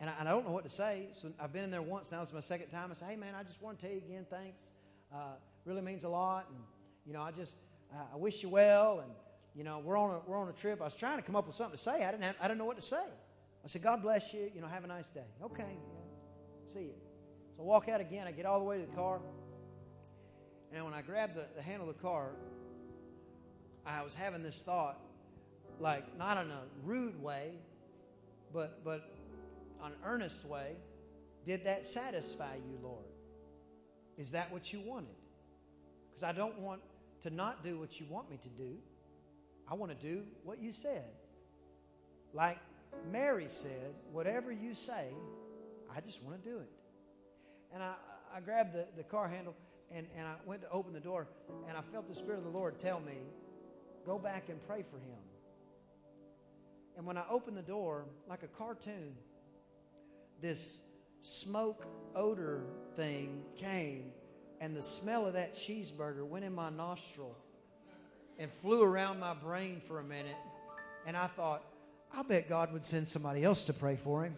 [0.00, 1.08] and I, and I don't know what to say.
[1.12, 2.22] So I've been in there once now.
[2.22, 2.90] It's my second time.
[2.90, 4.70] I say, hey, man, I just want to tell you again, thanks.
[5.14, 6.46] Uh, really means a lot.
[6.50, 6.58] And,
[7.06, 7.54] you know, I just,
[7.92, 9.00] uh, I wish you well.
[9.00, 9.10] And,
[9.54, 10.80] you know, we're on a, we're on a trip.
[10.80, 12.04] I was trying to come up with something to say.
[12.04, 12.96] I didn't have, I didn't know what to say.
[13.64, 14.50] I said, God bless you.
[14.54, 15.24] You know, have a nice day.
[15.42, 15.62] Okay.
[15.62, 16.72] Yeah.
[16.72, 16.94] See you.
[17.56, 18.26] So I walk out again.
[18.26, 19.20] I get all the way to the car.
[20.72, 22.30] And when I grabbed the, the handle of the car,
[23.86, 24.98] I was having this thought,
[25.78, 27.52] like not in a rude way,
[28.52, 29.14] but but
[29.84, 30.76] an earnest way.
[31.44, 33.04] Did that satisfy you, Lord?
[34.16, 35.14] Is that what you wanted?
[36.08, 36.80] Because I don't want
[37.20, 38.78] to not do what you want me to do.
[39.70, 41.04] I want to do what you said.
[42.32, 42.58] Like
[43.10, 45.08] Mary said, whatever you say,
[45.94, 46.70] I just want to do it.
[47.72, 47.94] And I,
[48.34, 49.54] I grabbed the, the car handle
[49.90, 51.28] and, and I went to open the door,
[51.68, 53.18] and I felt the Spirit of the Lord tell me,
[54.04, 55.18] Go back and pray for him.
[56.96, 59.14] And when I opened the door, like a cartoon,
[60.42, 60.80] this
[61.22, 64.12] smoke odor thing came,
[64.60, 67.38] and the smell of that cheeseburger went in my nostril
[68.38, 70.36] and flew around my brain for a minute.
[71.06, 71.62] And I thought,
[72.16, 74.34] I bet God would send somebody else to pray for him.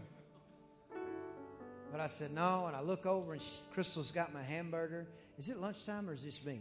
[1.93, 2.67] But I said, no.
[2.67, 5.07] And I look over, and Crystal's got my hamburger.
[5.39, 6.61] Is it lunchtime or is this me?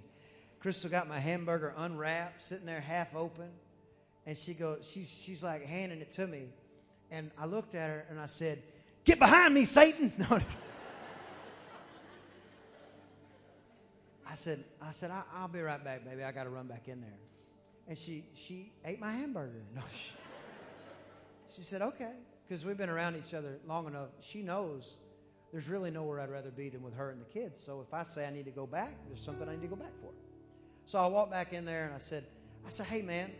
[0.60, 3.50] Crystal got my hamburger unwrapped, sitting there half open.
[4.26, 6.48] And she goes, she's, she's like handing it to me.
[7.12, 8.62] And I looked at her and I said,
[9.04, 10.12] Get behind me, Satan.
[10.30, 10.39] No.
[14.36, 16.21] I said, I said, I, will be right back, baby.
[16.21, 17.17] I got to run back in there.
[17.88, 19.63] And she, she ate my hamburger.
[19.74, 20.12] No, she,
[21.48, 22.12] she said, okay.
[22.45, 24.10] Because we've been around each other long enough.
[24.19, 24.98] She knows
[25.54, 27.62] there's really nowhere I'd rather be than with her and the kids.
[27.62, 29.78] So if I say I need to go back, there's something I need to go
[29.78, 30.12] back for.
[30.86, 32.26] So I walked back in there and I said,
[32.65, 33.32] I said, hey man,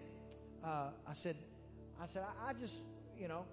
[0.63, 1.36] uh, I said,
[2.01, 2.77] I said, I, I just,
[3.19, 3.43] you know,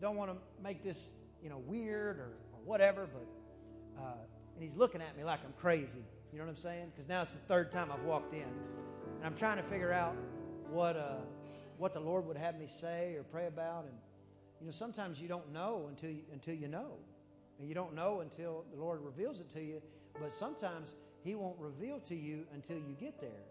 [0.00, 1.10] don't want to make this,
[1.42, 4.14] you know, weird or, or whatever, but, uh,
[4.54, 6.04] and he's looking at me like I'm crazy.
[6.32, 6.92] You know what I'm saying?
[6.94, 10.14] Because now it's the third time I've walked in, and I'm trying to figure out
[10.70, 11.16] what, uh,
[11.78, 13.94] what the Lord would have me say or pray about, and
[14.60, 16.92] you know, sometimes you don't know until you, until you know.
[17.58, 19.82] And you don't know until the Lord reveals it to you,
[20.20, 23.44] but sometimes He won't reveal to you until you get there.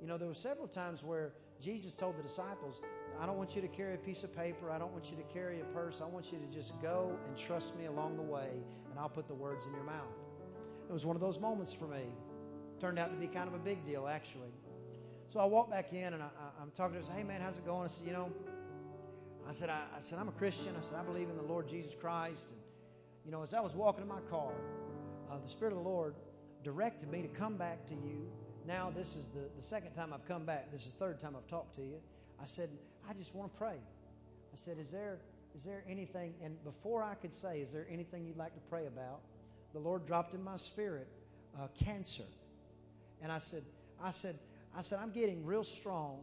[0.00, 2.80] You know, there were several times where Jesus told the disciples,
[3.20, 4.70] I don't want you to carry a piece of paper.
[4.70, 6.00] I don't want you to carry a purse.
[6.02, 8.48] I want you to just go and trust me along the way,
[8.90, 10.16] and I'll put the words in your mouth.
[10.90, 12.02] It was one of those moments for me.
[12.80, 14.50] Turned out to be kind of a big deal, actually.
[15.28, 16.28] So I walked back in and I,
[16.60, 17.16] am talking to him.
[17.16, 17.84] Hey, man, how's it going?
[17.84, 18.32] I said, you know,
[19.48, 20.74] I said, I, I said, I'm a Christian.
[20.76, 22.50] I said, I believe in the Lord Jesus Christ.
[22.50, 22.58] And
[23.24, 24.50] you know, as I was walking in my car,
[25.30, 26.16] uh, the Spirit of the Lord
[26.64, 28.28] directed me to come back to you.
[28.66, 30.72] Now, this is the, the second time I've come back.
[30.72, 32.00] This is the third time I've talked to you.
[32.42, 32.68] I said,
[33.08, 33.76] I just want to pray.
[34.52, 35.20] I said, Is there,
[35.54, 36.34] is there anything?
[36.42, 39.20] And before I could say, Is there anything you'd like to pray about?
[39.72, 41.08] The Lord dropped in my spirit
[41.58, 42.24] uh, cancer.
[43.22, 43.62] And I said,
[44.02, 44.36] I said,
[44.76, 46.20] I said, I'm getting real strong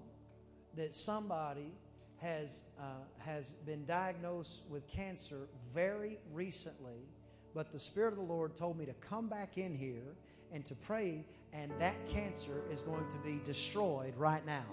[0.75, 1.71] that somebody
[2.17, 2.83] has, uh,
[3.19, 7.07] has been diagnosed with cancer very recently,
[7.53, 10.15] but the Spirit of the Lord told me to come back in here
[10.51, 14.65] and to pray, and that cancer is going to be destroyed right now.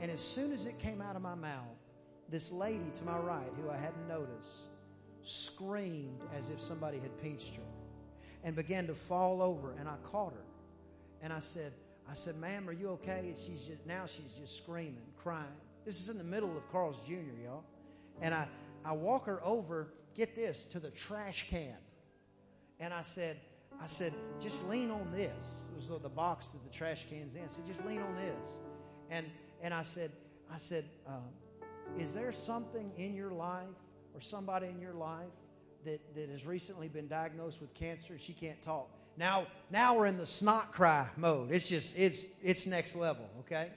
[0.00, 1.78] And as soon as it came out of my mouth,
[2.28, 4.64] this lady to my right, who I hadn't noticed,
[5.24, 7.62] screamed as if somebody had pinched her
[8.44, 9.74] and began to fall over.
[9.78, 10.44] And I caught her.
[11.22, 11.72] And I said,
[12.08, 13.20] I said, ma'am, are you okay?
[13.20, 15.44] And she's just, now she's just screaming, crying.
[15.84, 17.64] This is in the middle of Carl's Jr., y'all.
[18.20, 18.46] And I,
[18.84, 21.76] I walk her over, get this, to the trash can.
[22.78, 23.38] And I said,
[23.82, 25.70] I said, just lean on this.
[25.72, 27.42] It was the box that the trash can's in.
[27.42, 28.58] I said, just lean on this.
[29.10, 29.26] And
[29.62, 30.10] and I said,
[30.52, 31.12] I said, uh,
[31.98, 33.64] is there something in your life
[34.14, 35.26] or somebody in your life
[35.84, 38.18] that, that has recently been diagnosed with cancer?
[38.18, 38.88] She can't talk.
[39.16, 41.50] Now, now we're in the snot cry mode.
[41.50, 43.68] It's just, it's, it's next level, okay?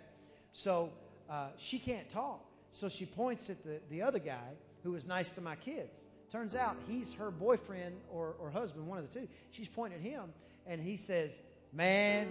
[0.52, 0.91] So
[1.30, 2.43] uh, she can't talk.
[2.71, 6.08] So she points at the, the other guy who was nice to my kids.
[6.30, 9.28] Turns out he's her boyfriend or, or husband, one of the two.
[9.52, 10.34] She's pointing at him,
[10.65, 11.41] and he says,
[11.73, 12.28] Man,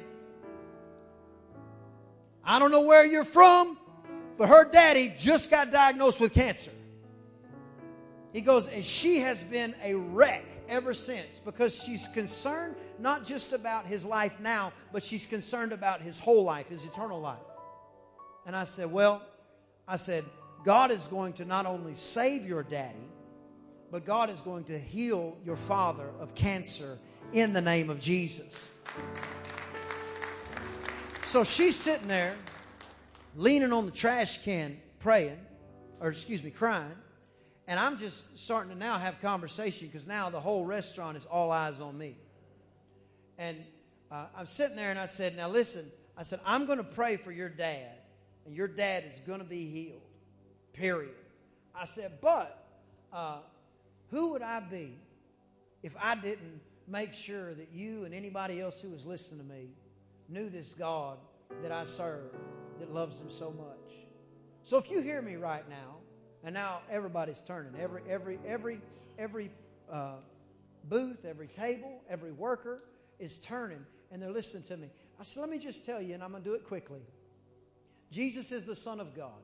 [2.45, 3.79] I don't know where you're from,
[4.39, 6.71] but her daddy just got diagnosed with cancer.
[8.37, 13.55] He goes, and she has been a wreck ever since because she's concerned not just
[13.55, 17.39] about his life now, but she's concerned about his whole life, his eternal life.
[18.45, 19.23] And I said, Well,
[19.89, 20.23] I said,
[20.67, 23.09] God is going to not only save your daddy,
[23.91, 26.99] but God is going to heal your father of cancer
[27.33, 28.71] in the name of Jesus.
[31.23, 32.37] So she's sitting there,
[33.35, 35.39] leaning on the trash can, praying,
[36.01, 36.93] or excuse me, crying.
[37.69, 41.51] And I'm just starting to now have conversation because now the whole restaurant is all
[41.51, 42.17] eyes on me.
[43.39, 43.57] And
[44.11, 45.85] uh, I'm sitting there and I said, Now listen,
[46.17, 47.93] I said, I'm going to pray for your dad
[48.47, 50.01] and your dad is going to be healed.
[50.73, 51.15] Period.
[51.75, 52.65] I said, but
[53.13, 53.39] uh,
[54.11, 54.93] who would I be
[55.83, 59.69] if I didn't make sure that you and anybody else who was listening to me
[60.29, 61.19] knew this God
[61.63, 62.31] that I serve
[62.79, 63.97] that loves them so much?
[64.63, 65.96] So if you hear me right now,
[66.47, 68.81] and now everybody's turning, every every every
[69.19, 69.51] every
[69.93, 70.15] uh,
[70.85, 72.83] booth, every table, every worker,
[73.19, 74.89] is turning and they're listening to me.
[75.19, 77.01] I said, let me just tell you, and I'm going to do it quickly.
[78.13, 79.43] Jesus is the Son of God.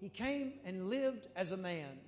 [0.00, 1.98] He came and lived as a man.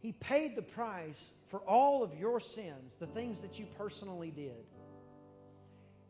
[0.00, 4.66] He paid the price for all of your sins, the things that you personally did.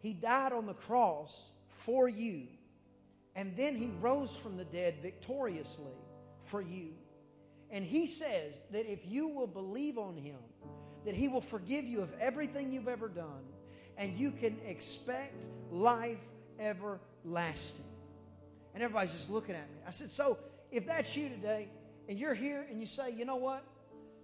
[0.01, 2.49] He died on the cross for you.
[3.37, 5.93] And then he rose from the dead victoriously
[6.41, 6.91] for you.
[7.71, 10.39] And he says that if you will believe on him,
[11.05, 13.45] that he will forgive you of everything you've ever done,
[13.97, 16.19] and you can expect life
[16.59, 17.85] everlasting.
[18.75, 19.77] And everybody's just looking at me.
[19.87, 20.39] I said, So
[20.71, 21.69] if that's you today,
[22.09, 23.63] and you're here and you say, you know what?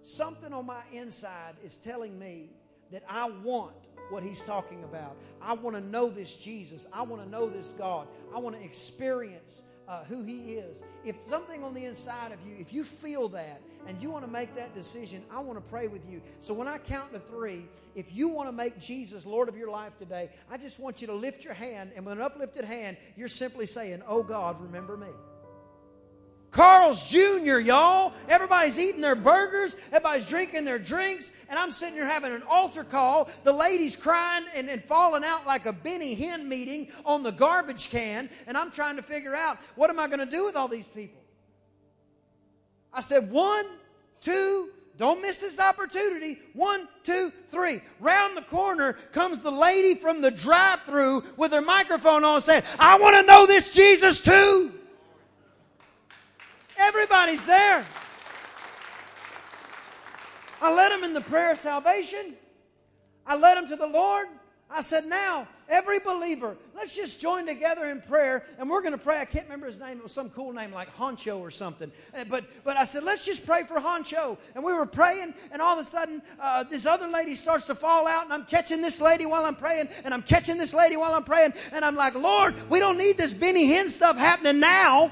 [0.01, 2.49] Something on my inside is telling me
[2.91, 5.15] that I want what he's talking about.
[5.41, 6.85] I want to know this Jesus.
[6.91, 8.07] I want to know this God.
[8.33, 10.83] I want to experience uh, who he is.
[11.03, 14.31] If something on the inside of you, if you feel that and you want to
[14.31, 16.21] make that decision, I want to pray with you.
[16.39, 19.69] So when I count to three, if you want to make Jesus Lord of your
[19.69, 21.91] life today, I just want you to lift your hand.
[21.95, 25.07] And with an uplifted hand, you're simply saying, Oh God, remember me.
[26.55, 28.13] Carl's Jr., y'all.
[28.29, 32.85] Everybody's eating their burgers, everybody's drinking their drinks, and I'm sitting here having an altar
[32.85, 33.29] call.
[33.43, 37.89] The lady's crying and, and falling out like a Benny Hinn meeting on the garbage
[37.89, 40.69] can, and I'm trying to figure out what am I going to do with all
[40.69, 41.21] these people?
[42.93, 43.65] I said, one,
[44.21, 46.37] two, don't miss this opportunity.
[46.53, 47.79] One, two, three.
[47.99, 52.63] Round the corner comes the lady from the drive through with her microphone on saying,
[52.79, 54.71] I want to know this Jesus too.
[57.25, 57.83] Everybody's there.
[60.61, 62.35] I led them in the prayer of salvation.
[63.25, 64.27] I led them to the Lord.
[64.69, 69.03] I said, now, every believer, let's just join together in prayer and we're going to
[69.03, 69.21] pray.
[69.21, 69.97] I can't remember his name.
[69.97, 71.91] It was some cool name like Honcho or something.
[72.15, 74.37] Uh, but, but I said, let's just pray for Honcho.
[74.53, 77.75] And we were praying and all of a sudden, uh, this other lady starts to
[77.75, 80.95] fall out and I'm catching this lady while I'm praying and I'm catching this lady
[80.95, 81.53] while I'm praying.
[81.73, 85.11] And I'm like, Lord, we don't need this Benny Hinn stuff happening now.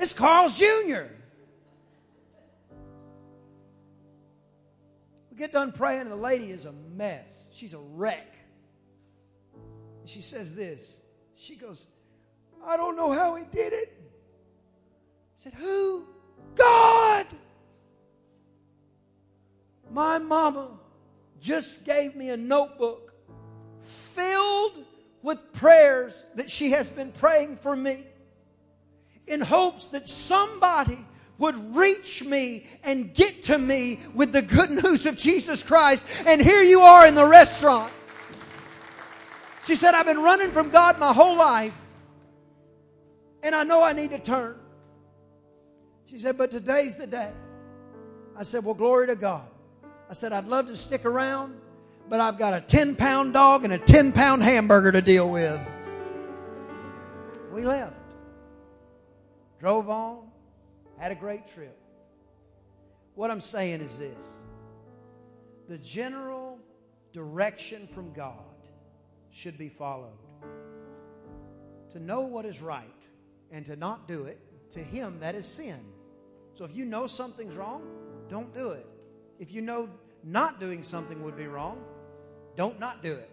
[0.00, 1.02] It's Carl's Jr.
[5.30, 7.50] We get done praying, and the lady is a mess.
[7.54, 8.34] She's a wreck.
[10.06, 11.02] She says this.
[11.34, 11.86] She goes,
[12.64, 13.92] I don't know how he did it.
[13.94, 16.06] I said, Who?
[16.54, 17.26] God!
[19.90, 20.78] My mama
[21.42, 23.12] just gave me a notebook
[23.82, 24.78] filled
[25.22, 28.06] with prayers that she has been praying for me
[29.30, 30.98] in hopes that somebody
[31.38, 36.06] would reach me and get to me with the good news of Jesus Christ.
[36.26, 37.92] And here you are in the restaurant.
[39.64, 41.76] She said, I've been running from God my whole life,
[43.42, 44.56] and I know I need to turn.
[46.06, 47.30] She said, But today's the day.
[48.36, 49.46] I said, Well, glory to God.
[50.08, 51.54] I said, I'd love to stick around,
[52.08, 55.60] but I've got a 10 pound dog and a 10 pound hamburger to deal with.
[57.52, 57.99] We left
[59.60, 60.26] drove on,
[60.98, 61.78] had a great trip.
[63.14, 64.40] What I'm saying is this
[65.68, 66.58] the general
[67.12, 68.34] direction from God
[69.30, 70.18] should be followed.
[71.90, 73.08] To know what is right
[73.52, 74.40] and to not do it,
[74.70, 75.78] to Him that is sin.
[76.54, 77.82] So if you know something's wrong,
[78.28, 78.86] don't do it.
[79.38, 79.88] If you know
[80.24, 81.82] not doing something would be wrong,
[82.56, 83.30] don't not do it.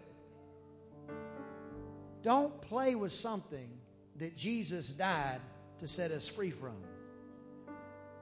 [2.22, 3.70] Don't play with something
[4.16, 5.40] that Jesus died
[5.78, 6.76] to set us free from.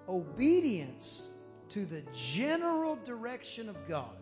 [0.09, 1.33] Obedience
[1.71, 4.17] to the general direction of God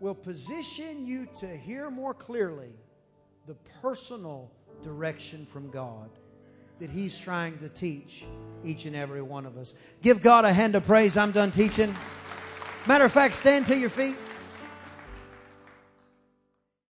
[0.00, 2.72] will position you to hear more clearly
[3.46, 4.50] the personal
[4.82, 6.10] direction from God
[6.80, 8.24] that He's trying to teach
[8.64, 9.74] each and every one of us.
[10.02, 11.16] Give God a hand of praise.
[11.16, 11.94] I'm done teaching.
[12.86, 14.16] Matter of fact, stand to your feet.